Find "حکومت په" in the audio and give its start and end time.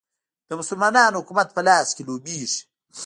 1.21-1.61